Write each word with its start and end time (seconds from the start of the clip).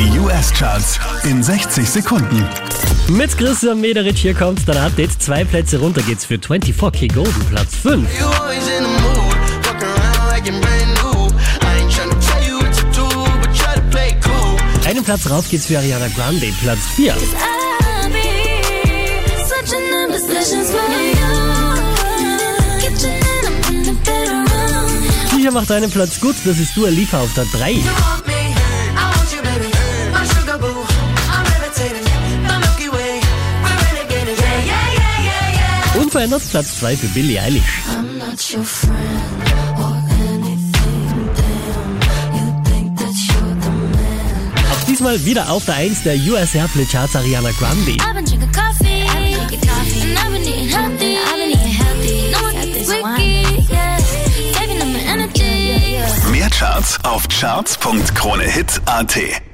Die 0.00 0.18
US-Charts 0.18 0.98
in 1.24 1.42
60 1.42 1.86
Sekunden. 1.86 2.42
Mit 3.08 3.36
Christian 3.36 3.82
Mederich 3.82 4.22
hier 4.22 4.32
kommt 4.32 4.66
dein 4.66 4.78
Update. 4.78 5.20
Zwei 5.20 5.44
Plätze 5.44 5.78
runter 5.78 6.00
geht's 6.00 6.24
für 6.24 6.36
24K 6.36 7.12
Golden, 7.12 7.44
Platz 7.50 7.76
5. 7.82 8.08
You 8.18 8.24
always 8.24 8.66
in 8.66 8.82
the 8.82 8.88
mood, 9.02 9.36
fuck 9.60 9.82
around 9.82 10.30
like 10.30 10.46
you're 10.46 10.58
brand 10.58 10.94
new. 11.02 11.28
I 11.60 11.82
ain't 11.82 11.92
tryna 11.92 12.16
tell 12.18 12.42
you 12.48 12.56
what 12.60 12.72
to 12.72 12.84
do, 12.94 13.06
but 13.42 13.54
try 13.54 13.74
to 13.74 13.82
play 13.90 14.08
it 14.12 14.24
cool. 14.24 14.56
Einen 14.88 15.04
Platz 15.04 15.28
rauf 15.28 15.46
geht's 15.50 15.66
für 15.66 15.76
Ariana 15.76 16.08
Grande, 16.16 16.46
Platz 16.62 16.80
4. 16.96 17.12
I'll 17.12 18.10
be 18.10 18.22
switching 19.44 19.84
the 19.92 20.06
positions 20.14 20.70
for 20.70 20.80
you. 20.88 21.12
Kitchen 22.80 23.10
and 23.10 23.48
I'm 23.48 23.74
in 23.74 23.84
the 23.84 23.92
bedroom. 24.02 25.38
Hier 25.38 25.52
macht 25.52 25.70
einen 25.70 25.90
Platz 25.90 26.18
gut, 26.20 26.36
das 26.46 26.58
ist 26.58 26.74
Dua 26.74 26.88
Lipa 26.88 27.20
auf 27.20 27.34
der 27.34 27.44
3. 27.52 27.74
Unverändert 36.10 36.42
Platz 36.50 36.80
2 36.80 36.96
für 36.96 37.06
Billie 37.06 37.40
Eilish. 37.40 37.82
I'm 37.88 38.18
not 38.18 38.52
your 38.52 38.64
friend 38.64 38.98
or 39.78 39.94
anything. 40.18 41.30
Damn, 41.36 42.00
you 42.34 42.50
think 42.64 42.98
that 42.98 43.14
you're 43.28 43.54
the 43.62 43.70
man. 43.70 44.52
Auch 44.72 44.82
diesmal 44.88 45.24
wieder 45.24 45.48
auf 45.48 45.66
der 45.66 45.76
1 45.76 46.02
der 46.02 46.16
US 46.16 46.56
Airplay 46.56 46.84
Charts 46.84 47.14
Ariana 47.14 47.52
Grande. 47.52 47.96
Mehr 56.32 56.50
Charts 56.50 56.98
auf 57.04 57.28
charts.kronehit.at. 57.28 59.49